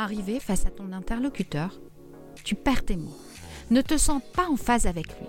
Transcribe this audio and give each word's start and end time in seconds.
Arrivé 0.00 0.38
face 0.38 0.64
à 0.64 0.70
ton 0.70 0.92
interlocuteur, 0.92 1.80
tu 2.44 2.54
perds 2.54 2.84
tes 2.84 2.96
mots, 2.96 3.18
ne 3.72 3.80
te 3.80 3.98
sens 3.98 4.22
pas 4.32 4.46
en 4.48 4.54
phase 4.54 4.86
avec 4.86 5.08
lui. 5.08 5.26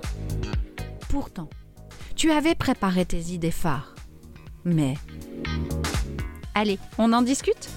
Pourtant, 1.09 1.49
tu 2.15 2.29
avais 2.29 2.53
préparé 2.53 3.03
tes 3.03 3.31
idées 3.31 3.49
phares. 3.49 3.95
Mais... 4.65 4.93
Allez, 6.53 6.77
on 6.99 7.13
en 7.13 7.23
discute? 7.23 7.67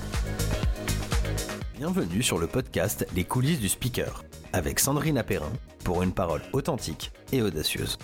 Bienvenue 1.78 2.22
sur 2.22 2.36
le 2.36 2.46
podcast 2.46 3.06
Les 3.14 3.24
coulisses 3.24 3.60
du 3.60 3.70
speaker, 3.70 4.22
avec 4.52 4.78
Sandrine 4.78 5.16
Apérin, 5.16 5.52
pour 5.84 6.02
une 6.02 6.12
parole 6.12 6.42
authentique 6.52 7.10
et 7.32 7.40
audacieuse. 7.40 7.96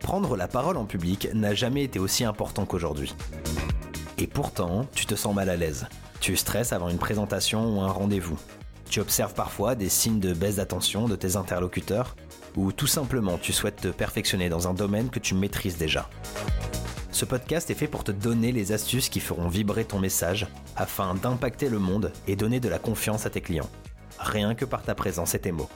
Prendre 0.00 0.36
la 0.36 0.48
parole 0.48 0.76
en 0.76 0.86
public 0.86 1.28
n'a 1.34 1.54
jamais 1.54 1.84
été 1.84 2.00
aussi 2.00 2.24
important 2.24 2.66
qu'aujourd'hui. 2.66 3.14
Et 4.18 4.26
pourtant, 4.26 4.86
tu 4.92 5.06
te 5.06 5.14
sens 5.14 5.36
mal 5.36 5.48
à 5.50 5.56
l'aise. 5.56 5.86
Tu 6.20 6.36
stresses 6.36 6.72
avant 6.72 6.88
une 6.88 6.98
présentation 6.98 7.76
ou 7.76 7.80
un 7.80 7.90
rendez-vous. 7.90 8.38
Tu 8.90 9.00
observes 9.00 9.34
parfois 9.34 9.74
des 9.74 9.88
signes 9.88 10.20
de 10.20 10.32
baisse 10.32 10.56
d'attention 10.56 11.08
de 11.08 11.16
tes 11.16 11.36
interlocuteurs, 11.36 12.16
ou 12.56 12.72
tout 12.72 12.86
simplement 12.86 13.38
tu 13.38 13.52
souhaites 13.52 13.80
te 13.80 13.88
perfectionner 13.88 14.48
dans 14.48 14.68
un 14.68 14.74
domaine 14.74 15.10
que 15.10 15.18
tu 15.18 15.34
maîtrises 15.34 15.76
déjà. 15.76 16.08
Ce 17.10 17.24
podcast 17.24 17.70
est 17.70 17.74
fait 17.74 17.88
pour 17.88 18.04
te 18.04 18.12
donner 18.12 18.52
les 18.52 18.72
astuces 18.72 19.08
qui 19.08 19.20
feront 19.20 19.48
vibrer 19.48 19.84
ton 19.84 19.98
message 19.98 20.46
afin 20.76 21.14
d'impacter 21.14 21.68
le 21.68 21.78
monde 21.78 22.12
et 22.26 22.36
donner 22.36 22.60
de 22.60 22.68
la 22.68 22.78
confiance 22.78 23.26
à 23.26 23.30
tes 23.30 23.40
clients. 23.40 23.68
Rien 24.18 24.54
que 24.54 24.64
par 24.64 24.82
ta 24.82 24.94
présence 24.94 25.34
et 25.34 25.40
tes 25.40 25.52
mots. 25.52 25.68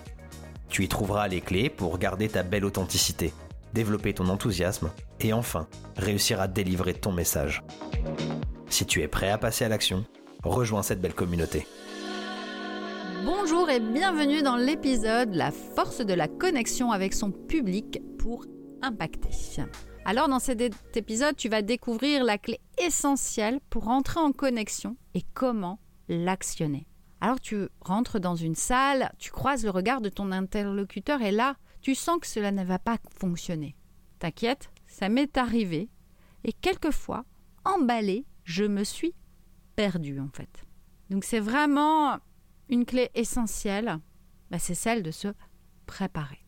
Tu 0.69 0.85
y 0.85 0.88
trouveras 0.88 1.29
les 1.29 1.41
clés 1.41 1.69
pour 1.69 1.99
garder 1.99 2.29
ta 2.29 2.43
belle 2.43 2.65
authenticité, 2.65 3.33
développer 3.74 4.15
ton 4.15 4.29
enthousiasme 4.29 4.91
et 5.21 5.33
enfin 5.33 5.66
réussir 5.97 6.41
à 6.41 6.49
délivrer 6.49 6.95
ton 6.95 7.13
message. 7.13 7.63
Si 8.69 8.87
tu 8.87 9.02
es 9.02 9.09
prêt 9.09 9.30
à 9.30 9.37
passer 9.37 9.65
à 9.65 9.69
l'action, 9.69 10.05
rejoins 10.51 10.82
cette 10.82 11.01
belle 11.01 11.14
communauté. 11.14 11.66
Bonjour 13.24 13.71
et 13.71 13.79
bienvenue 13.79 14.43
dans 14.43 14.57
l'épisode 14.57 15.34
La 15.34 15.52
force 15.52 16.01
de 16.01 16.12
la 16.12 16.26
connexion 16.26 16.90
avec 16.90 17.12
son 17.12 17.30
public 17.30 18.01
pour 18.18 18.45
impacter. 18.82 19.30
Alors 20.04 20.29
dans 20.29 20.40
cet 20.40 20.74
épisode, 20.96 21.37
tu 21.37 21.49
vas 21.49 21.62
découvrir 21.62 22.24
la 22.24 22.38
clé 22.38 22.59
essentielle 22.84 23.60
pour 23.71 23.88
entrer 23.88 24.18
en 24.18 24.32
connexion 24.32 24.96
et 25.15 25.23
comment 25.34 25.79
l'actionner. 26.09 26.88
Alors 27.21 27.40
tu 27.40 27.68
rentres 27.80 28.18
dans 28.18 28.34
une 28.34 28.56
salle, 28.56 29.12
tu 29.18 29.30
croises 29.30 29.65
le 29.65 29.71
regard 29.71 30.01
de 30.01 30.09
ton 30.09 30.32
interlocuteur 30.32 31.23
et 31.23 31.30
là, 31.30 31.54
tu 31.80 31.95
sens 31.95 32.18
que 32.18 32.27
cela 32.27 32.51
ne 32.51 32.65
va 32.65 32.80
pas 32.80 32.99
fonctionner. 33.16 33.77
T'inquiète, 34.18 34.71
ça 34.88 35.09
m'est 35.09 35.37
arrivé 35.37 35.88
et 36.43 36.52
quelquefois, 36.52 37.24
emballé, 37.65 38.27
je 38.43 38.65
me 38.65 38.82
suis 38.82 39.15
perdu 39.76 40.20
en 40.20 40.28
fait. 40.28 40.65
Donc 41.10 41.24
c'est 41.24 41.40
vraiment 41.40 42.18
une 42.68 42.84
clé 42.84 43.10
essentielle, 43.15 43.98
bah, 44.51 44.59
c'est 44.59 44.74
celle 44.74 45.02
de 45.02 45.10
se 45.10 45.28
préparer. 45.87 46.45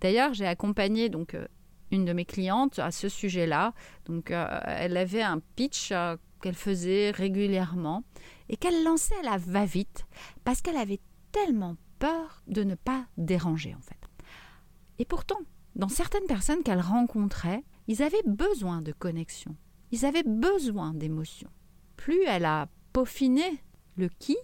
D'ailleurs, 0.00 0.34
j'ai 0.34 0.46
accompagné 0.46 1.08
donc 1.08 1.34
euh, 1.34 1.46
une 1.90 2.04
de 2.04 2.12
mes 2.12 2.24
clientes 2.24 2.78
à 2.78 2.90
ce 2.90 3.08
sujet-là. 3.08 3.74
Donc, 4.06 4.30
euh, 4.30 4.60
elle 4.66 4.96
avait 4.96 5.22
un 5.22 5.40
pitch 5.56 5.90
euh, 5.92 6.16
qu'elle 6.42 6.54
faisait 6.54 7.10
régulièrement 7.10 8.04
et 8.48 8.56
qu'elle 8.56 8.82
lançait 8.84 9.18
à 9.20 9.22
la 9.22 9.36
va-vite 9.36 10.06
parce 10.44 10.62
qu'elle 10.62 10.76
avait 10.76 11.00
tellement 11.32 11.76
peur 11.98 12.42
de 12.46 12.64
ne 12.64 12.74
pas 12.74 13.06
déranger 13.18 13.74
en 13.74 13.82
fait. 13.82 13.98
Et 14.98 15.04
pourtant, 15.04 15.38
dans 15.76 15.88
certaines 15.88 16.26
personnes 16.26 16.62
qu'elle 16.62 16.80
rencontrait, 16.80 17.62
ils 17.88 18.02
avaient 18.02 18.22
besoin 18.26 18.80
de 18.80 18.92
connexion. 18.92 19.54
Ils 19.92 20.04
avaient 20.04 20.24
besoin 20.24 20.94
d'émotion. 20.94 21.50
Plus 22.00 22.22
elle 22.26 22.46
a 22.46 22.66
peaufiné 22.94 23.62
le 23.96 24.08
qui, 24.08 24.38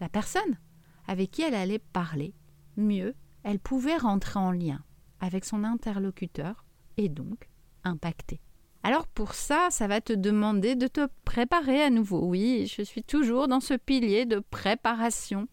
la 0.00 0.08
personne 0.08 0.58
avec 1.06 1.30
qui 1.30 1.42
elle 1.42 1.54
allait 1.54 1.78
parler, 1.78 2.34
mieux 2.76 3.14
elle 3.44 3.60
pouvait 3.60 3.96
rentrer 3.96 4.40
en 4.40 4.50
lien 4.50 4.82
avec 5.20 5.44
son 5.44 5.62
interlocuteur 5.62 6.64
et 6.96 7.08
donc 7.08 7.48
impacter. 7.84 8.40
Alors 8.82 9.06
pour 9.06 9.34
ça, 9.34 9.68
ça 9.70 9.86
va 9.86 10.00
te 10.00 10.12
demander 10.12 10.74
de 10.74 10.88
te 10.88 11.06
préparer 11.24 11.80
à 11.80 11.90
nouveau. 11.90 12.26
Oui, 12.26 12.66
je 12.76 12.82
suis 12.82 13.04
toujours 13.04 13.46
dans 13.46 13.60
ce 13.60 13.74
pilier 13.74 14.26
de 14.26 14.40
préparation. 14.40 15.46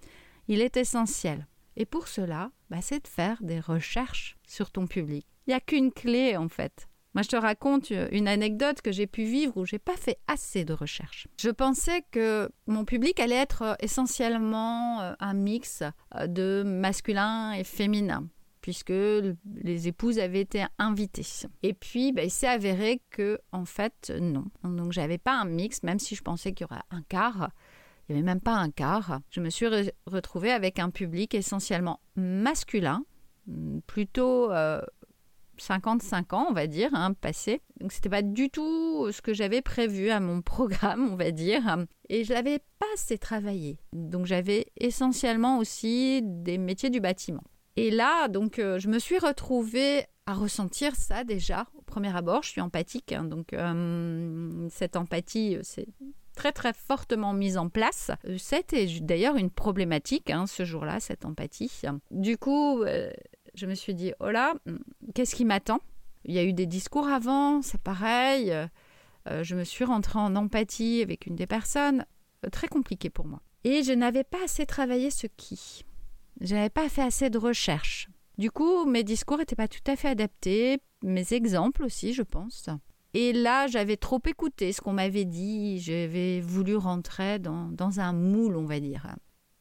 Il 0.47 0.59
est 0.59 0.75
essentiel. 0.75 1.47
Et 1.75 1.85
pour 1.85 2.07
cela, 2.07 2.49
bah, 2.71 2.81
c'est 2.81 3.03
de 3.03 3.07
faire 3.07 3.37
des 3.43 3.59
recherches 3.59 4.37
sur 4.47 4.71
ton 4.71 4.87
public. 4.87 5.27
Il 5.45 5.51
n'y 5.51 5.55
a 5.55 5.59
qu'une 5.59 5.91
clé 5.91 6.35
en 6.35 6.49
fait. 6.49 6.87
Moi, 7.13 7.21
je 7.21 7.29
te 7.29 7.35
raconte 7.35 7.91
une 8.11 8.27
anecdote 8.27 8.81
que 8.81 8.91
j'ai 8.91 9.05
pu 9.05 9.23
vivre 9.23 9.57
où 9.57 9.65
j'ai 9.65 9.79
pas 9.79 9.95
fait 9.95 10.17
assez 10.27 10.65
de 10.65 10.73
recherches. 10.73 11.27
Je 11.39 11.49
pensais 11.49 12.03
que 12.11 12.49
mon 12.65 12.85
public 12.85 13.19
allait 13.19 13.35
être 13.35 13.77
essentiellement 13.81 15.01
euh, 15.01 15.13
un 15.19 15.33
mix 15.33 15.83
euh, 16.15 16.27
de 16.27 16.63
masculin 16.65 17.53
et 17.53 17.63
féminin 17.63 18.27
puisque 18.61 18.93
les 18.93 19.89
épouses 19.89 20.19
avaient 20.19 20.39
été 20.39 20.63
invitées. 20.79 21.25
Et 21.63 21.73
puis, 21.73 22.13
bah, 22.13 22.23
il 22.23 22.31
s'est 22.31 22.47
avéré 22.47 23.01
que, 23.09 23.37
en 23.51 23.65
fait, 23.65 24.13
non. 24.21 24.45
Donc, 24.63 24.93
j'avais 24.93 25.17
pas 25.17 25.37
un 25.37 25.43
mix, 25.43 25.83
même 25.83 25.99
si 25.99 26.15
je 26.15 26.21
pensais 26.21 26.53
qu'il 26.53 26.63
y 26.63 26.71
aurait 26.71 26.81
un 26.89 27.01
quart. 27.01 27.49
Il 28.07 28.13
n'y 28.15 28.19
avait 28.19 28.25
même 28.25 28.39
pas 28.39 28.55
un 28.55 28.71
quart. 28.71 29.19
Je 29.31 29.41
me 29.41 29.49
suis 29.49 29.65
retrouvée 30.05 30.53
avec 30.53 30.79
un 30.79 30.91
public 30.91 31.35
essentiellement 31.35 31.99
masculin, 32.15 33.03
plutôt 33.85 34.49
55 35.57 36.33
euh, 36.33 36.35
ans, 36.35 36.47
on 36.49 36.53
va 36.53 36.67
dire, 36.67 36.89
hein, 36.93 37.13
passé. 37.13 37.61
Donc 37.79 37.91
c'était 37.91 38.09
pas 38.09 38.21
du 38.21 38.49
tout 38.49 39.11
ce 39.11 39.21
que 39.21 39.33
j'avais 39.33 39.61
prévu 39.61 40.09
à 40.09 40.19
mon 40.19 40.41
programme, 40.43 41.09
on 41.11 41.15
va 41.15 41.31
dire. 41.31 41.85
Et 42.09 42.23
je 42.23 42.33
l'avais 42.33 42.59
pas 42.79 42.85
assez 42.93 43.17
travaillé. 43.17 43.77
Donc 43.93 44.25
j'avais 44.25 44.67
essentiellement 44.77 45.57
aussi 45.57 46.21
des 46.23 46.57
métiers 46.57 46.89
du 46.89 46.99
bâtiment. 46.99 47.43
Et 47.75 47.89
là, 47.89 48.27
donc, 48.27 48.59
euh, 48.59 48.77
je 48.79 48.87
me 48.87 48.99
suis 48.99 49.17
retrouvée 49.17 50.05
à 50.25 50.33
ressentir 50.33 50.95
ça 50.95 51.23
déjà 51.23 51.67
au 51.75 51.81
premier 51.81 52.15
abord. 52.15 52.43
Je 52.43 52.49
suis 52.49 52.61
empathique, 52.61 53.11
hein, 53.11 53.23
donc 53.23 53.53
euh, 53.53 54.67
cette 54.69 54.95
empathie, 54.95 55.57
c'est 55.63 55.87
très 56.35 56.51
très 56.51 56.73
fortement 56.73 57.33
mise 57.33 57.57
en 57.57 57.69
place. 57.69 58.11
C'était 58.37 58.87
d'ailleurs 59.01 59.35
une 59.35 59.49
problématique 59.49 60.29
hein, 60.29 60.45
ce 60.47 60.65
jour-là, 60.65 60.99
cette 60.99 61.25
empathie. 61.25 61.71
Du 62.11 62.37
coup, 62.37 62.83
euh, 62.83 63.11
je 63.55 63.65
me 63.65 63.75
suis 63.75 63.93
dit, 63.93 64.13
oh 64.19 64.29
là, 64.29 64.53
qu'est-ce 65.13 65.35
qui 65.35 65.45
m'attend? 65.45 65.79
Il 66.25 66.33
y 66.33 66.39
a 66.39 66.43
eu 66.43 66.53
des 66.53 66.65
discours 66.65 67.07
avant, 67.07 67.61
c'est 67.61 67.81
pareil. 67.81 68.51
Euh, 69.29 69.43
je 69.43 69.55
me 69.55 69.63
suis 69.63 69.85
rentrée 69.85 70.19
en 70.19 70.35
empathie 70.35 71.01
avec 71.01 71.25
une 71.25 71.35
des 71.35 71.47
personnes, 71.47 72.05
euh, 72.45 72.49
très 72.49 72.67
compliqué 72.67 73.09
pour 73.09 73.25
moi. 73.25 73.41
Et 73.63 73.83
je 73.83 73.93
n'avais 73.93 74.23
pas 74.23 74.43
assez 74.43 74.65
travaillé 74.65 75.09
ce 75.09 75.27
qui. 75.27 75.85
Je 76.41 76.55
n'avais 76.55 76.69
pas 76.69 76.89
fait 76.89 77.01
assez 77.03 77.29
de 77.29 77.37
recherches. 77.37 78.09
Du 78.37 78.51
coup, 78.51 78.85
mes 78.85 79.03
discours 79.03 79.37
n'étaient 79.37 79.55
pas 79.55 79.67
tout 79.67 79.83
à 79.85 79.95
fait 79.95 80.09
adaptés, 80.09 80.79
mes 81.03 81.33
exemples 81.33 81.83
aussi, 81.83 82.13
je 82.13 82.23
pense. 82.23 82.67
Et 83.13 83.31
là, 83.31 83.67
j'avais 83.67 83.95
trop 83.95 84.19
écouté 84.25 84.73
ce 84.73 84.81
qu'on 84.81 84.93
m'avait 84.93 85.25
dit, 85.25 85.79
j'avais 85.79 86.41
voulu 86.41 86.75
rentrer 86.75 87.37
dans, 87.37 87.69
dans, 87.69 87.99
un 87.99 88.11
moule, 88.11 88.55
on 88.55 88.65
va 88.65 88.79
dire. 88.79 89.15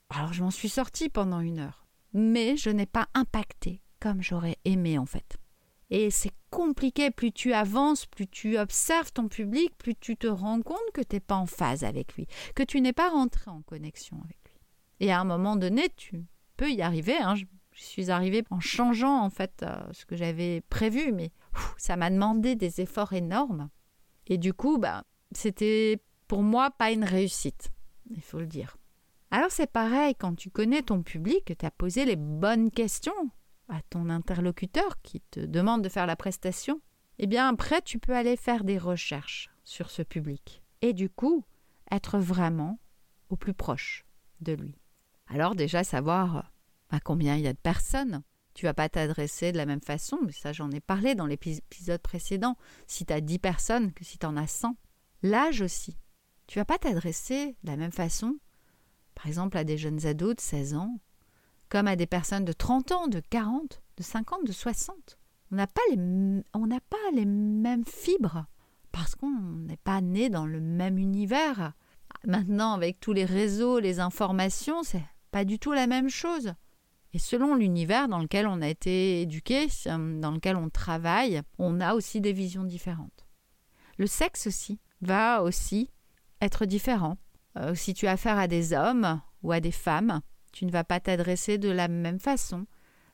Alors 0.08 0.32
je 0.32 0.42
m'en 0.42 0.50
suis 0.50 0.70
sortie 0.70 1.10
pendant 1.10 1.40
une 1.40 1.58
heure, 1.58 1.86
mais 2.14 2.56
je 2.56 2.70
n'ai 2.70 2.86
pas 2.86 3.08
impacté 3.12 3.81
comme 4.02 4.20
j'aurais 4.20 4.58
aimé 4.64 4.98
en 4.98 5.06
fait. 5.06 5.38
Et 5.90 6.10
c'est 6.10 6.32
compliqué, 6.50 7.10
plus 7.10 7.30
tu 7.30 7.52
avances, 7.52 8.06
plus 8.06 8.26
tu 8.26 8.58
observes 8.58 9.12
ton 9.12 9.28
public, 9.28 9.76
plus 9.78 9.94
tu 9.94 10.16
te 10.16 10.26
rends 10.26 10.60
compte 10.62 10.90
que 10.92 11.02
tu 11.02 11.14
n'es 11.14 11.20
pas 11.20 11.36
en 11.36 11.46
phase 11.46 11.84
avec 11.84 12.16
lui, 12.16 12.26
que 12.56 12.64
tu 12.64 12.80
n'es 12.80 12.92
pas 12.92 13.10
rentré 13.10 13.48
en 13.50 13.62
connexion 13.62 14.16
avec 14.24 14.38
lui. 14.46 14.58
Et 15.00 15.12
à 15.12 15.20
un 15.20 15.24
moment 15.24 15.54
donné, 15.54 15.88
tu 15.96 16.24
peux 16.56 16.70
y 16.70 16.82
arriver. 16.82 17.16
Hein. 17.16 17.36
Je, 17.36 17.44
suis 17.74 18.10
arrivée 18.10 18.44
en 18.50 18.60
changeant 18.60 19.22
en 19.22 19.30
fait 19.30 19.62
euh, 19.62 19.74
ce 19.92 20.04
que 20.04 20.16
j'avais 20.16 20.60
prévu, 20.62 21.12
mais 21.12 21.30
ça 21.78 21.96
m'a 21.96 22.10
demandé 22.10 22.56
des 22.56 22.80
efforts 22.80 23.12
énormes. 23.12 23.70
Et 24.26 24.36
du 24.36 24.52
coup, 24.52 24.78
bah, 24.78 25.04
c'était 25.32 26.02
pour 26.26 26.42
moi 26.42 26.70
pas 26.70 26.90
une 26.90 27.04
réussite, 27.04 27.70
il 28.10 28.22
faut 28.22 28.40
le 28.40 28.46
dire. 28.46 28.76
Alors 29.30 29.50
c'est 29.50 29.70
pareil, 29.70 30.14
quand 30.14 30.34
tu 30.34 30.50
connais 30.50 30.82
ton 30.82 31.02
public, 31.02 31.54
tu 31.58 31.66
as 31.66 31.70
posé 31.70 32.04
les 32.04 32.16
bonnes 32.16 32.70
questions 32.70 33.30
à 33.68 33.80
ton 33.90 34.08
interlocuteur 34.10 35.00
qui 35.02 35.20
te 35.20 35.40
demande 35.40 35.82
de 35.82 35.88
faire 35.88 36.06
la 36.06 36.16
prestation, 36.16 36.80
eh 37.18 37.26
bien 37.26 37.48
après 37.48 37.82
tu 37.82 37.98
peux 37.98 38.14
aller 38.14 38.36
faire 38.36 38.64
des 38.64 38.78
recherches 38.78 39.50
sur 39.64 39.90
ce 39.90 40.02
public. 40.02 40.62
Et 40.80 40.92
du 40.92 41.08
coup, 41.08 41.44
être 41.90 42.18
vraiment 42.18 42.78
au 43.28 43.36
plus 43.36 43.54
proche 43.54 44.04
de 44.40 44.52
lui. 44.52 44.78
Alors 45.28 45.54
déjà 45.54 45.84
savoir 45.84 46.52
à 46.90 47.00
combien 47.00 47.36
il 47.36 47.42
y 47.42 47.48
a 47.48 47.52
de 47.52 47.58
personnes, 47.58 48.22
tu 48.54 48.66
vas 48.66 48.74
pas 48.74 48.88
t'adresser 48.88 49.52
de 49.52 49.56
la 49.56 49.66
même 49.66 49.80
façon, 49.80 50.18
mais 50.24 50.32
ça 50.32 50.52
j'en 50.52 50.70
ai 50.70 50.80
parlé 50.80 51.14
dans 51.14 51.26
l'épisode 51.26 52.02
précédent, 52.02 52.56
si 52.86 53.06
tu 53.06 53.12
as 53.12 53.20
10 53.20 53.38
personnes 53.38 53.92
que 53.92 54.04
si 54.04 54.18
tu 54.18 54.26
en 54.26 54.36
as 54.36 54.46
100. 54.46 54.76
L'âge 55.22 55.62
aussi. 55.62 55.96
Tu 56.46 56.58
vas 56.58 56.64
pas 56.64 56.78
t'adresser 56.78 57.56
de 57.62 57.70
la 57.70 57.76
même 57.76 57.92
façon, 57.92 58.36
par 59.14 59.26
exemple 59.26 59.56
à 59.56 59.64
des 59.64 59.78
jeunes 59.78 60.04
ados 60.06 60.36
de 60.36 60.40
16 60.40 60.74
ans, 60.74 60.98
comme 61.72 61.88
à 61.88 61.96
des 61.96 62.06
personnes 62.06 62.44
de 62.44 62.52
30 62.52 62.92
ans, 62.92 63.08
de 63.08 63.22
40, 63.30 63.80
de 63.96 64.02
50, 64.02 64.44
de 64.44 64.52
60. 64.52 65.18
On 65.50 65.56
n'a 65.56 65.66
pas, 65.66 65.80
les, 65.88 65.96
pas 65.96 67.10
les 67.14 67.24
mêmes 67.24 67.86
fibres 67.86 68.44
parce 68.92 69.14
qu'on 69.14 69.30
n'est 69.30 69.78
pas 69.78 70.02
né 70.02 70.28
dans 70.28 70.44
le 70.44 70.60
même 70.60 70.98
univers. 70.98 71.72
Maintenant, 72.26 72.74
avec 72.74 73.00
tous 73.00 73.14
les 73.14 73.24
réseaux, 73.24 73.78
les 73.78 74.00
informations, 74.00 74.82
c'est 74.82 75.02
pas 75.30 75.46
du 75.46 75.58
tout 75.58 75.72
la 75.72 75.86
même 75.86 76.10
chose. 76.10 76.52
Et 77.14 77.18
selon 77.18 77.54
l'univers 77.54 78.06
dans 78.06 78.18
lequel 78.18 78.46
on 78.46 78.60
a 78.60 78.68
été 78.68 79.22
éduqué, 79.22 79.68
dans 79.86 80.30
lequel 80.30 80.56
on 80.56 80.68
travaille, 80.68 81.40
on 81.56 81.80
a 81.80 81.94
aussi 81.94 82.20
des 82.20 82.34
visions 82.34 82.64
différentes. 82.64 83.26
Le 83.96 84.06
sexe 84.06 84.46
aussi 84.46 84.78
va 85.00 85.42
aussi 85.42 85.88
être 86.42 86.66
différent. 86.66 87.16
Euh, 87.56 87.74
si 87.74 87.94
tu 87.94 88.06
as 88.08 88.12
affaire 88.12 88.38
à 88.38 88.46
des 88.46 88.74
hommes 88.74 89.22
ou 89.42 89.52
à 89.52 89.60
des 89.60 89.72
femmes, 89.72 90.20
tu 90.52 90.66
ne 90.66 90.70
vas 90.70 90.84
pas 90.84 91.00
t'adresser 91.00 91.58
de 91.58 91.70
la 91.70 91.88
même 91.88 92.20
façon. 92.20 92.66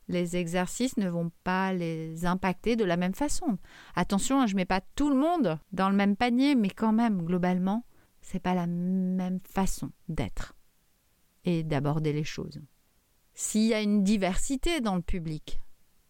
Les 0.08 0.36
exercices 0.36 0.96
ne 0.96 1.08
vont 1.08 1.30
pas 1.44 1.72
les 1.72 2.24
impacter 2.24 2.76
de 2.76 2.84
la 2.84 2.96
même 2.96 3.14
façon. 3.14 3.58
Attention, 3.94 4.46
je 4.46 4.54
ne 4.54 4.56
mets 4.56 4.64
pas 4.64 4.80
tout 4.96 5.10
le 5.10 5.16
monde 5.16 5.58
dans 5.72 5.90
le 5.90 5.96
même 5.96 6.16
panier, 6.16 6.54
mais 6.54 6.70
quand 6.70 6.92
même, 6.92 7.22
globalement, 7.22 7.84
c'est 8.20 8.40
pas 8.40 8.54
la 8.54 8.66
même 8.66 9.40
façon 9.44 9.92
d'être 10.08 10.54
et 11.44 11.62
d'aborder 11.62 12.12
les 12.12 12.24
choses. 12.24 12.60
S'il 13.34 13.66
y 13.66 13.74
a 13.74 13.82
une 13.82 14.02
diversité 14.02 14.80
dans 14.80 14.96
le 14.96 15.02
public, 15.02 15.60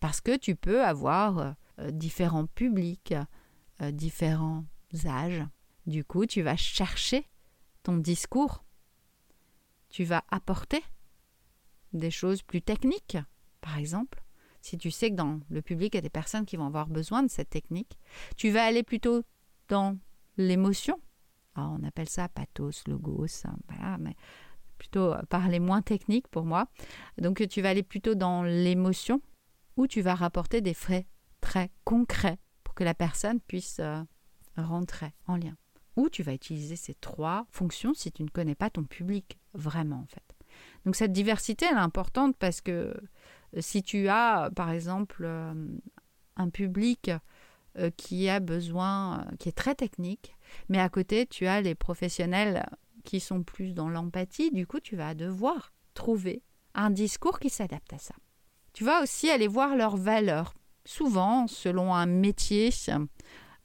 parce 0.01 0.21
que 0.21 0.37
tu 0.37 0.57
peux 0.57 0.85
avoir 0.85 1.55
euh, 1.81 1.91
différents 1.91 2.47
publics, 2.47 3.15
euh, 3.83 3.91
différents 3.91 4.65
âges, 5.05 5.45
du 5.87 6.05
coup, 6.05 6.25
tu 6.27 6.43
vas 6.43 6.57
chercher 6.57 7.27
ton 7.83 7.97
discours, 7.97 8.65
tu 9.89 10.05
vas 10.05 10.25
apporter 10.31 10.83
des 11.93 12.11
choses 12.11 12.43
plus 12.43 12.63
techniques, 12.63 13.19
par 13.61 13.79
exemple. 13.79 14.23
Si 14.61 14.77
tu 14.77 14.91
sais 14.91 15.11
que 15.11 15.17
dans 15.17 15.41
le 15.49 15.63
public, 15.63 15.95
il 15.95 15.97
y 15.97 15.99
a 15.99 16.03
des 16.03 16.11
personnes 16.11 16.45
qui 16.45 16.57
vont 16.57 16.67
avoir 16.67 16.89
besoin 16.89 17.23
de 17.23 17.31
cette 17.31 17.51
technique, 17.51 17.99
tu 18.37 18.51
vas 18.51 18.65
aller 18.65 18.83
plutôt 18.83 19.23
dans 19.69 19.97
l'émotion. 20.37 21.01
Ah, 21.55 21.69
on 21.69 21.83
appelle 21.85 22.09
ça 22.09 22.29
pathos, 22.29 22.87
logos, 22.87 23.45
hein, 23.45 23.57
voilà, 23.69 23.99
mais 23.99 24.15
plutôt 24.79 25.15
par 25.29 25.49
les 25.49 25.61
moins 25.61 25.83
techniques 25.83 26.29
pour 26.29 26.45
moi. 26.45 26.69
Donc 27.19 27.47
tu 27.49 27.63
vas 27.63 27.71
aller 27.71 27.83
plutôt 27.83 28.15
dans 28.15 28.43
l'émotion, 28.43 29.21
où 29.77 29.87
tu 29.87 30.01
vas 30.01 30.15
rapporter 30.15 30.61
des 30.61 30.75
frais 30.75 31.07
très 31.41 31.71
concrets 31.85 32.39
pour 32.65 32.75
que 32.75 32.85
la 32.85 32.95
personne 32.95 33.41
puisse 33.41 33.79
euh, 33.81 34.03
rentrer 34.57 35.15
en 35.27 35.37
lien 35.37 35.57
ou 35.99 36.09
tu 36.09 36.23
vas 36.23 36.33
utiliser 36.33 36.77
ces 36.77 36.95
trois 36.95 37.47
fonctions 37.51 37.93
si 37.93 38.13
tu 38.13 38.23
ne 38.23 38.29
connais 38.29 38.55
pas 38.55 38.71
ton 38.71 38.85
public 38.85 39.41
vraiment 39.53 39.99
en 39.99 40.07
fait. 40.07 40.38
Donc 40.85 40.97
cette 40.97 41.13
diversité 41.13 41.67
elle 41.71 41.77
est 41.77 41.81
importante 41.81 42.37
parce 42.39 42.61
que 42.61 42.71
euh, 43.57 43.61
si 43.61 43.83
tu 43.83 44.09
as 44.09 44.51
par 44.55 44.71
exemple 44.71 45.23
euh, 45.25 45.55
un 46.37 46.51
public 46.51 47.11
euh, 47.79 47.91
qui 47.97 48.29
a 48.29 48.41
besoin, 48.41 49.27
qui 49.39 49.49
est 49.49 49.57
très 49.57 49.75
technique, 49.75 50.37
mais 50.69 50.81
à 50.81 50.89
côté 50.89 51.27
tu 51.27 51.47
as 51.47 51.61
les 51.61 51.75
professionnels 51.75 52.67
qui 53.05 53.21
sont 53.21 53.43
plus 53.43 53.75
dans 53.75 53.89
l'empathie, 53.89 54.51
du 54.51 54.67
coup 54.67 54.81
tu 54.81 54.97
vas 54.97 55.15
devoir 55.15 55.73
trouver 55.95 56.43
un 56.75 56.91
discours 56.91 57.39
qui 57.39 57.51
s'adapte 57.51 57.93
à 57.93 57.99
ça. 57.99 58.15
Tu 58.73 58.85
vas 58.85 59.03
aussi 59.03 59.31
aller 59.31 59.49
voir 59.49 59.77
leurs 59.77 59.97
valeurs. 59.97 60.55
Souvent, 60.85 61.47
selon 61.49 61.95
un 61.95 62.07
métier, 62.07 62.71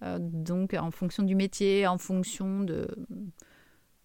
donc 0.02 0.74
en 0.74 0.92
fonction 0.92 1.24
du 1.24 1.36
métier, 1.36 1.88
en 1.88 1.98
fonction 1.98 2.62
de, 2.62 2.88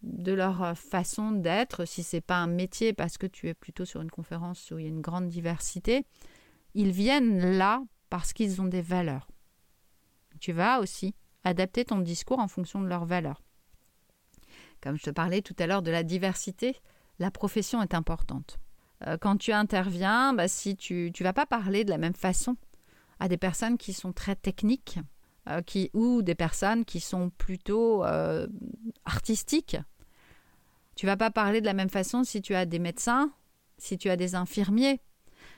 de 0.03 0.33
leur 0.33 0.77
façon 0.79 1.33
d'être, 1.33 1.85
si 1.85 2.03
c'est 2.03 2.21
pas 2.21 2.37
un 2.37 2.47
métier 2.47 2.93
parce 2.93 3.19
que 3.19 3.27
tu 3.27 3.49
es 3.49 3.55
plutôt 3.55 3.85
sur 3.85 4.01
une 4.01 4.11
conférence 4.11 4.71
où 4.71 4.79
il 4.79 4.85
y 4.85 4.87
a 4.87 4.91
une 4.91 5.01
grande 5.01 5.29
diversité, 5.29 6.07
ils 6.75 6.93
viennent 6.93 7.57
là 7.57 7.83
parce 8.11 8.33
qu'ils 8.33 8.61
ont 8.61 8.67
des 8.67 8.83
valeurs. 8.83 9.29
Tu 10.41 10.53
vas 10.53 10.81
aussi 10.81 11.15
adapter 11.45 11.85
ton 11.85 11.99
discours 11.99 12.39
en 12.39 12.49
fonction 12.49 12.81
de 12.81 12.87
leurs 12.87 13.05
valeurs. 13.05 13.43
Comme 14.81 14.97
je 14.97 15.03
te 15.03 15.11
parlais 15.11 15.43
tout 15.43 15.57
à 15.59 15.67
l'heure 15.67 15.83
de 15.83 15.91
la 15.91 16.05
diversité, 16.05 16.77
la 17.19 17.31
profession 17.31 17.83
est 17.83 17.95
importante. 17.95 18.59
Euh, 19.07 19.17
quand 19.21 19.37
tu 19.37 19.53
interviens, 19.53 20.33
bah, 20.35 20.49
si 20.49 20.77
tu 20.77 21.13
ne 21.19 21.25
vas 21.25 21.33
pas 21.33 21.47
parler 21.47 21.85
de 21.85 21.91
la 21.91 21.99
même 21.99 22.15
façon 22.15 22.57
à 23.19 23.29
des 23.29 23.37
personnes 23.37 23.79
qui 23.79 23.93
sont 23.93 24.13
très 24.13 24.37
techniques, 24.37 24.99
euh, 25.49 25.63
qui, 25.63 25.91
ou 25.95 26.23
des 26.23 26.35
personnes 26.35 26.85
qui 26.85 27.01
sont 27.01 27.31
plutôt 27.31 28.05
euh, 28.05 28.47
artistiques. 29.05 29.77
Tu 30.95 31.07
vas 31.07 31.17
pas 31.17 31.31
parler 31.31 31.61
de 31.61 31.67
la 31.67 31.75
même 31.75 31.91
façon 31.91 32.25
si 32.25 32.43
tu 32.43 32.55
as 32.55 32.67
des 32.67 32.79
médecins, 32.79 33.33
si 33.79 33.97
tu 33.99 34.11
as 34.11 34.17
des 34.17 34.35
infirmiers. 34.35 35.01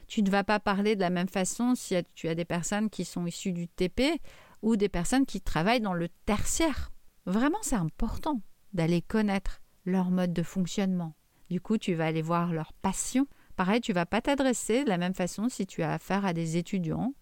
Tu 0.06 0.22
ne 0.22 0.30
vas 0.30 0.44
pas 0.44 0.60
parler 0.60 0.96
de 0.96 1.00
la 1.00 1.10
même 1.10 1.28
façon 1.28 1.74
si 1.74 1.96
tu 2.14 2.28
as 2.28 2.34
des 2.34 2.44
personnes 2.44 2.90
qui 2.90 3.04
sont 3.04 3.26
issues 3.26 3.52
du 3.52 3.66
TP 3.66 4.20
ou 4.62 4.76
des 4.76 4.88
personnes 4.88 5.26
qui 5.26 5.40
travaillent 5.40 5.80
dans 5.80 5.94
le 5.94 6.08
tertiaire. 6.26 6.92
Vraiment, 7.26 7.58
c'est 7.62 7.76
important 7.76 8.40
d'aller 8.72 9.02
connaître 9.02 9.60
leur 9.84 10.10
mode 10.10 10.32
de 10.32 10.42
fonctionnement. 10.42 11.14
Du 11.48 11.60
coup, 11.60 11.78
tu 11.78 11.94
vas 11.94 12.06
aller 12.06 12.22
voir 12.22 12.52
leur 12.52 12.72
passion. 12.74 13.26
Pareil, 13.56 13.80
tu 13.80 13.92
vas 13.92 14.06
pas 14.06 14.20
t'adresser 14.20 14.84
de 14.84 14.88
la 14.88 14.98
même 14.98 15.14
façon 15.14 15.48
si 15.48 15.66
tu 15.66 15.82
as 15.82 15.92
affaire 15.92 16.24
à 16.24 16.32
des 16.32 16.56
étudiants 16.56 17.12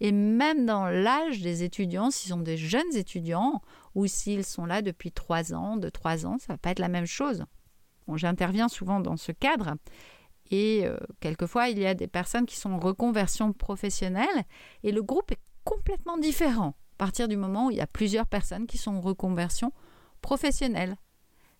et 0.00 0.12
même 0.12 0.66
dans 0.66 0.86
l'âge 0.86 1.40
des 1.40 1.62
étudiants, 1.62 2.10
s'ils 2.10 2.30
sont 2.30 2.40
des 2.40 2.56
jeunes 2.56 2.94
étudiants 2.94 3.62
ou 3.94 4.06
s'ils 4.06 4.44
sont 4.44 4.66
là 4.66 4.82
depuis 4.82 5.12
trois 5.12 5.54
ans, 5.54 5.76
de 5.76 5.88
trois 5.88 6.26
ans, 6.26 6.38
ça 6.38 6.54
va 6.54 6.58
pas 6.58 6.70
être 6.70 6.78
la 6.78 6.88
même 6.88 7.06
chose. 7.06 7.44
J'interviens 8.14 8.68
souvent 8.68 9.00
dans 9.00 9.16
ce 9.16 9.32
cadre 9.32 9.76
et 10.50 10.82
euh, 10.84 10.98
quelquefois 11.20 11.68
il 11.68 11.78
y 11.78 11.86
a 11.86 11.94
des 11.94 12.06
personnes 12.06 12.44
qui 12.44 12.56
sont 12.56 12.72
en 12.72 12.78
reconversion 12.78 13.52
professionnelle 13.52 14.44
et 14.82 14.92
le 14.92 15.02
groupe 15.02 15.32
est 15.32 15.40
complètement 15.64 16.18
différent 16.18 16.74
à 16.94 16.98
partir 16.98 17.28
du 17.28 17.36
moment 17.36 17.66
où 17.66 17.70
il 17.70 17.78
y 17.78 17.80
a 17.80 17.86
plusieurs 17.86 18.26
personnes 18.26 18.66
qui 18.66 18.78
sont 18.78 18.96
en 18.96 19.00
reconversion 19.00 19.72
professionnelle. 20.20 20.96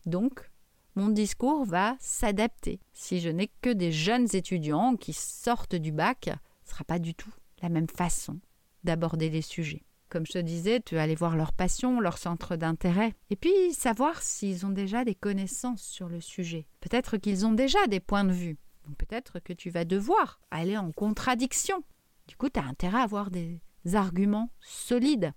Donc, 0.07 0.51
mon 0.97 1.09
discours 1.09 1.65
va 1.65 1.97
s'adapter. 1.99 2.79
Si 2.93 3.21
je 3.21 3.31
n'ai 3.31 3.51
que 3.63 3.71
des 3.71 3.91
jeunes 3.91 4.29
étudiants 4.33 4.97
qui 4.97 5.13
sortent 5.13 5.75
du 5.75 5.91
bac, 5.91 6.25
ce 6.27 6.31
ne 6.31 6.73
sera 6.73 6.85
pas 6.85 6.99
du 6.99 7.15
tout 7.15 7.33
la 7.65 7.71
même 7.71 7.89
façon 7.89 8.41
d'aborder 8.85 9.31
les 9.31 9.43
sujets. 9.43 9.83
Comme 10.11 10.27
je 10.27 10.33
te 10.33 10.39
disais, 10.39 10.81
tu 10.81 10.99
aller 10.99 11.15
voir 11.15 11.35
leur 11.35 11.55
passion, 11.55 11.99
leur 11.99 12.19
centre 12.19 12.57
d'intérêt, 12.57 13.15
et 13.31 13.37
puis 13.37 13.73
savoir 13.73 14.21
s'ils 14.21 14.67
ont 14.67 14.71
déjà 14.71 15.05
des 15.05 15.15
connaissances 15.15 15.83
sur 15.83 16.09
le 16.11 16.21
sujet. 16.21 16.67
Peut-être 16.81 17.17
qu'ils 17.17 17.47
ont 17.47 17.53
déjà 17.53 17.87
des 17.87 18.01
points 18.01 18.25
de 18.25 18.33
vue. 18.33 18.59
peut-être 18.99 19.41
que 19.41 19.55
tu 19.55 19.71
vas 19.71 19.87
devoir 19.87 20.41
aller 20.51 20.77
en 20.77 20.93
contradiction. 20.93 21.83
Du 22.29 22.37
coup, 22.37 22.51
tu 22.51 22.61
as 22.61 22.65
intérêt 22.65 22.99
à 22.99 23.05
avoir 23.05 23.31
des 23.31 23.63
arguments 23.95 24.51
solides 24.61 25.33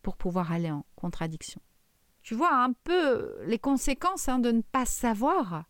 pour 0.00 0.16
pouvoir 0.16 0.52
aller 0.52 0.70
en 0.70 0.86
contradiction. 0.96 1.60
Tu 2.22 2.34
vois 2.34 2.54
un 2.54 2.72
peu 2.72 3.36
les 3.44 3.58
conséquences 3.58 4.28
hein, 4.28 4.38
de 4.38 4.52
ne 4.52 4.62
pas 4.62 4.86
savoir 4.86 5.64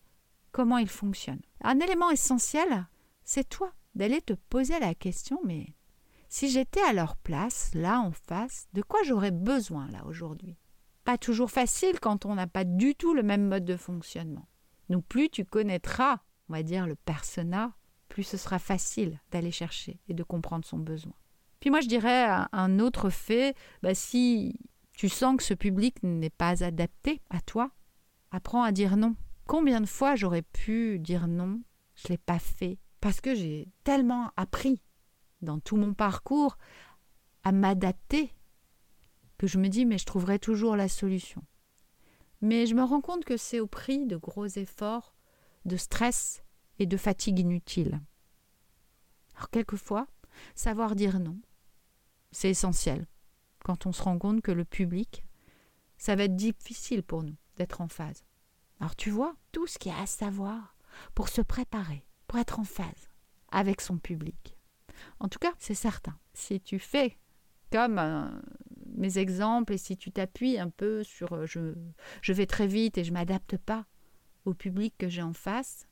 comment 0.53 0.79
il 0.79 0.89
fonctionne. 0.89 1.41
Un 1.61 1.81
élément 1.81 2.11
essentiel, 2.11 2.87
c'est 3.25 3.49
toi 3.49 3.73
d'aller 3.97 4.23
te 4.23 4.33
poser 4.33 4.79
la 4.79 4.95
question, 4.95 5.41
mais 5.45 5.75
si 6.29 6.51
j'étais 6.51 6.83
à 6.83 6.93
leur 6.93 7.17
place, 7.17 7.71
là 7.75 8.01
en 8.01 8.13
face, 8.13 8.69
de 8.75 8.83
quoi 8.83 9.03
j'aurais 9.03 9.31
besoin 9.31 9.89
là 9.89 10.05
aujourd'hui? 10.07 10.57
Pas 11.05 11.19
toujours 11.19 11.51
facile 11.51 12.01
quand 12.01 12.27
on 12.27 12.35
n'a 12.35 12.47
pas 12.47 12.65
du 12.65 12.95
tout 12.95 13.15
le 13.15 13.23
même 13.23 13.49
mode 13.49 13.65
de 13.65 13.77
fonctionnement. 13.77 14.49
Donc 14.91 15.07
plus 15.07 15.31
tu 15.31 15.45
connaîtras, 15.45 16.21
on 16.49 16.53
va 16.53 16.63
dire, 16.63 16.87
le 16.87 16.97
persona, 16.97 17.73
plus 18.09 18.25
ce 18.25 18.37
sera 18.37 18.59
facile 18.59 19.21
d'aller 19.31 19.51
chercher 19.51 20.01
et 20.09 20.15
de 20.15 20.23
comprendre 20.23 20.65
son 20.65 20.79
besoin. 20.79 21.15
Puis 21.61 21.71
moi 21.71 21.81
je 21.81 21.89
dirais 21.89 22.27
un 22.53 22.79
autre 22.79 23.11
fait, 23.11 23.57
bah, 23.83 23.95
si 23.95 24.59
tu 24.93 25.09
sens 25.09 25.37
que 25.37 25.43
ce 25.43 25.55
public 25.55 25.97
n'est 26.03 26.31
pas 26.31 26.63
adapté 26.63 27.23
à 27.31 27.41
toi, 27.41 27.71
apprends 28.31 28.63
à 28.63 28.73
dire 28.73 28.97
non. 28.97 29.17
Combien 29.47 29.81
de 29.81 29.87
fois 29.87 30.15
j'aurais 30.15 30.43
pu 30.43 30.99
dire 30.99 31.27
non, 31.27 31.63
je 31.95 32.09
ne 32.09 32.11
l'ai 32.11 32.19
pas 32.19 32.39
fait, 32.39 32.79
parce 33.01 33.21
que 33.21 33.35
j'ai 33.35 33.69
tellement 33.83 34.31
appris 34.37 34.83
dans 35.43 35.61
tout 35.61 35.77
mon 35.77 35.95
parcours 35.95 36.59
à 37.45 37.53
m'adapter 37.53 38.33
que 39.37 39.47
je 39.47 39.59
me 39.59 39.69
dis 39.69 39.87
mais 39.87 39.99
je 39.99 40.07
trouverai 40.07 40.39
toujours 40.39 40.77
la 40.77 40.89
solution. 40.89 41.43
Mais 42.41 42.67
je 42.67 42.75
me 42.75 42.83
rends 42.83 43.01
compte 43.01 43.25
que 43.25 43.37
c'est 43.37 43.61
au 43.61 43.67
prix 43.67 44.07
de 44.07 44.17
gros 44.17 44.47
efforts, 44.47 45.15
de 45.65 45.77
stress 45.77 46.43
et 46.79 46.87
de 46.87 46.97
fatigue 46.97 47.41
inutile. 47.41 48.01
Alors 49.35 49.51
quelquefois, 49.51 50.07
savoir 50.55 50.95
dire 50.95 51.19
non, 51.21 51.39
c'est 52.31 52.51
essentiel 52.51 53.07
quand 53.65 53.87
on 53.87 53.93
se 53.93 54.03
rend 54.03 54.19
compte 54.19 54.43
que 54.43 54.53
le 54.53 54.65
public, 54.65 55.25
ça 55.97 56.17
va 56.17 56.25
être 56.25 56.37
difficile 56.37 57.03
pour 57.03 57.23
nous 57.23 57.37
d'être 57.57 57.81
en 57.81 57.89
phase. 57.89 58.25
Alors 58.81 58.97
tu 58.97 59.11
vois, 59.11 59.35
tout 59.53 59.67
ce 59.67 59.79
qu'il 59.79 59.93
y 59.93 59.95
a 59.95 60.01
à 60.01 60.07
savoir 60.07 60.77
pour 61.15 61.29
se 61.29 61.43
préparer, 61.43 62.07
pour 62.27 62.39
être 62.39 62.61
en 62.61 62.65
phase 62.65 63.09
avec 63.51 63.81
son 63.81 63.99
public. 63.99 64.58
En 65.21 65.29
tout 65.29 65.39
cas, 65.39 65.53
c'est 65.59 65.75
certain. 65.75 66.19
Si 66.35 66.61
tu 66.61 66.79
fais 66.79 67.19
comme 67.71 67.99
euh, 67.99 68.29
mes 68.95 69.19
exemples 69.19 69.75
et 69.75 69.79
si 69.79 69.97
tu 69.97 70.11
t'appuies 70.11 70.59
un 70.59 70.71
peu 70.71 71.03
sur 71.03 71.33
euh, 71.33 71.47
je, 71.47 71.75
je 72.23 72.33
vais 72.33 72.47
très 72.47 72.67
vite 72.67 72.99
et 72.99 73.05
je 73.05 73.13
m'adapte 73.13 73.57
pas 73.57 73.87
au 74.45 74.55
public 74.55 74.95
que 74.97 75.09
j'ai 75.09 75.23
en 75.23 75.35
face, 75.35 75.87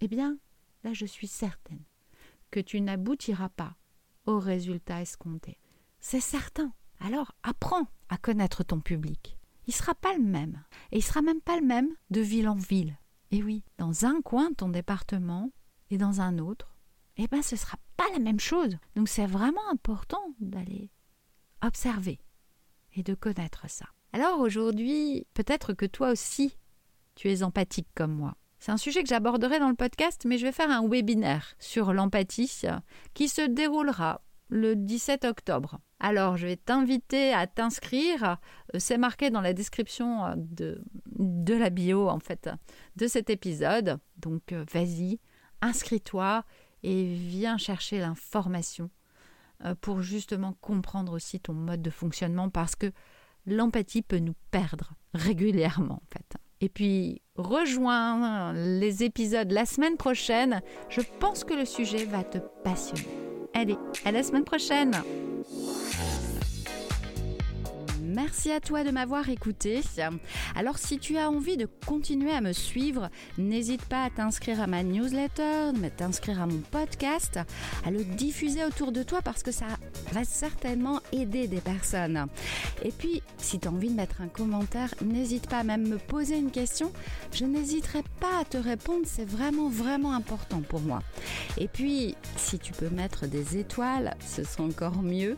eh 0.00 0.08
bien, 0.08 0.38
là, 0.84 0.92
je 0.92 1.06
suis 1.06 1.26
certaine 1.26 1.84
que 2.50 2.60
tu 2.60 2.80
n'aboutiras 2.80 3.50
pas 3.50 3.76
au 4.26 4.38
résultat 4.38 5.02
escompté. 5.02 5.58
C'est 5.98 6.20
certain. 6.20 6.72
Alors, 7.00 7.32
apprends 7.42 7.88
à 8.08 8.16
connaître 8.16 8.62
ton 8.64 8.80
public. 8.80 9.38
Il 9.66 9.70
ne 9.70 9.74
sera 9.74 9.94
pas 9.94 10.14
le 10.14 10.22
même. 10.22 10.62
Et 10.90 10.96
il 10.96 11.00
ne 11.00 11.04
sera 11.04 11.22
même 11.22 11.40
pas 11.40 11.58
le 11.58 11.66
même 11.66 11.90
de 12.10 12.20
ville 12.20 12.48
en 12.48 12.56
ville. 12.56 12.98
Et 13.30 13.42
oui, 13.42 13.62
dans 13.78 14.06
un 14.06 14.20
coin 14.22 14.50
de 14.50 14.56
ton 14.56 14.68
département 14.68 15.52
et 15.90 15.98
dans 15.98 16.20
un 16.20 16.38
autre, 16.38 16.74
eh 17.22 17.28
ben 17.28 17.42
ce 17.42 17.56
sera 17.56 17.76
pas 17.96 18.06
la 18.12 18.18
même 18.18 18.40
chose. 18.40 18.76
Donc 18.96 19.08
c'est 19.08 19.26
vraiment 19.26 19.68
important 19.70 20.34
d'aller 20.40 20.90
observer 21.62 22.18
et 22.94 23.02
de 23.02 23.14
connaître 23.14 23.68
ça. 23.68 23.86
Alors 24.12 24.40
aujourd'hui, 24.40 25.26
peut-être 25.34 25.72
que 25.72 25.86
toi 25.86 26.10
aussi, 26.10 26.56
tu 27.14 27.30
es 27.30 27.42
empathique 27.42 27.88
comme 27.94 28.12
moi. 28.12 28.34
C'est 28.58 28.72
un 28.72 28.76
sujet 28.76 29.02
que 29.02 29.08
j'aborderai 29.08 29.58
dans 29.58 29.68
le 29.68 29.74
podcast, 29.74 30.24
mais 30.26 30.36
je 30.36 30.46
vais 30.46 30.52
faire 30.52 30.70
un 30.70 30.86
webinaire 30.86 31.54
sur 31.58 31.92
l'empathie 31.92 32.62
qui 33.14 33.28
se 33.28 33.42
déroulera 33.42 34.20
le 34.48 34.76
17 34.76 35.24
octobre. 35.24 35.80
Alors, 35.98 36.36
je 36.36 36.46
vais 36.46 36.56
t'inviter 36.56 37.32
à 37.32 37.46
t'inscrire. 37.46 38.38
C'est 38.78 38.98
marqué 38.98 39.30
dans 39.30 39.40
la 39.40 39.54
description 39.54 40.34
de, 40.36 40.82
de 41.06 41.54
la 41.54 41.70
bio, 41.70 42.08
en 42.08 42.18
fait, 42.18 42.50
de 42.96 43.06
cet 43.06 43.30
épisode. 43.30 43.98
Donc, 44.18 44.52
vas-y, 44.52 45.20
inscris-toi 45.62 46.44
et 46.82 47.14
viens 47.14 47.58
chercher 47.58 47.98
l'information 47.98 48.90
euh, 49.64 49.74
pour 49.80 50.00
justement 50.00 50.54
comprendre 50.60 51.12
aussi 51.12 51.40
ton 51.40 51.52
mode 51.52 51.82
de 51.82 51.90
fonctionnement 51.90 52.48
parce 52.48 52.76
que 52.76 52.92
l'empathie 53.46 54.02
peut 54.02 54.18
nous 54.18 54.34
perdre 54.50 54.94
régulièrement 55.14 56.02
en 56.02 56.08
fait. 56.12 56.36
Et 56.60 56.68
puis 56.68 57.22
rejoins 57.36 58.52
les 58.52 59.02
épisodes 59.02 59.50
la 59.50 59.64
semaine 59.64 59.96
prochaine, 59.96 60.60
je 60.88 61.00
pense 61.18 61.44
que 61.44 61.54
le 61.54 61.64
sujet 61.64 62.04
va 62.04 62.22
te 62.22 62.38
passionner. 62.62 63.08
Allez, 63.54 63.76
à 64.04 64.12
la 64.12 64.22
semaine 64.22 64.44
prochaine 64.44 65.02
Merci 68.10 68.50
à 68.50 68.58
toi 68.58 68.82
de 68.82 68.90
m'avoir 68.90 69.28
écouté. 69.28 69.82
Alors 70.56 70.78
si 70.78 70.98
tu 70.98 71.16
as 71.16 71.30
envie 71.30 71.56
de 71.56 71.68
continuer 71.86 72.32
à 72.32 72.40
me 72.40 72.52
suivre, 72.52 73.08
n'hésite 73.38 73.84
pas 73.84 74.02
à 74.02 74.10
t'inscrire 74.10 74.60
à 74.60 74.66
ma 74.66 74.82
newsletter, 74.82 75.70
à 75.84 75.90
t'inscrire 75.90 76.42
à 76.42 76.46
mon 76.46 76.58
podcast, 76.58 77.38
à 77.86 77.90
le 77.92 78.02
diffuser 78.02 78.64
autour 78.64 78.90
de 78.90 79.04
toi 79.04 79.20
parce 79.22 79.44
que 79.44 79.52
ça 79.52 79.66
va 80.12 80.24
certainement 80.24 81.00
aider 81.12 81.46
des 81.46 81.60
personnes. 81.60 82.26
Et 82.82 82.90
puis, 82.90 83.22
si 83.38 83.60
tu 83.60 83.68
as 83.68 83.70
envie 83.70 83.90
de 83.90 83.94
mettre 83.94 84.22
un 84.22 84.28
commentaire, 84.28 84.92
n'hésite 85.02 85.48
pas 85.48 85.58
à 85.58 85.64
même 85.64 85.86
me 85.86 85.98
poser 85.98 86.36
une 86.36 86.50
question. 86.50 86.92
Je 87.32 87.44
n'hésiterai 87.44 88.02
pas 88.18 88.40
à 88.40 88.44
te 88.44 88.56
répondre, 88.56 89.04
c'est 89.04 89.28
vraiment, 89.28 89.68
vraiment 89.68 90.14
important 90.14 90.62
pour 90.62 90.80
moi. 90.80 91.00
Et 91.58 91.68
puis, 91.68 92.16
si 92.36 92.58
tu 92.58 92.72
peux 92.72 92.90
mettre 92.90 93.28
des 93.28 93.56
étoiles, 93.56 94.16
ce 94.26 94.42
sera 94.42 94.64
encore 94.64 95.00
mieux 95.00 95.36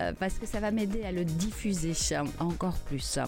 euh, 0.00 0.12
parce 0.20 0.34
que 0.34 0.46
ça 0.46 0.60
va 0.60 0.70
m'aider 0.70 1.02
à 1.02 1.10
le 1.10 1.24
diffuser 1.24 1.94
encore 2.38 2.78
plus. 2.86 3.18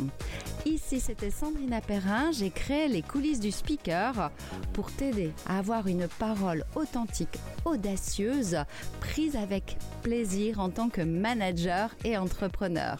Ici, 0.66 1.00
c'était 1.00 1.30
Sandrina 1.30 1.80
Perrin. 1.80 2.32
J'ai 2.32 2.50
créé 2.50 2.88
les 2.88 3.02
coulisses 3.02 3.40
du 3.40 3.50
speaker 3.50 4.30
pour 4.72 4.90
t'aider 4.92 5.32
à 5.46 5.58
avoir 5.58 5.86
une 5.86 6.08
parole 6.18 6.64
authentique, 6.74 7.38
audacieuse, 7.64 8.58
prise 9.00 9.36
avec 9.36 9.76
plaisir 10.02 10.60
en 10.60 10.70
tant 10.70 10.88
que 10.88 11.02
manager 11.02 11.90
et 12.04 12.16
entrepreneur. 12.16 12.98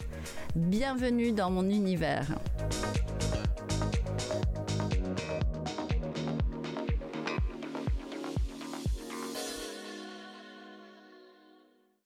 Bienvenue 0.55 1.31
dans 1.31 1.51
mon 1.51 1.69
univers. 1.69 2.27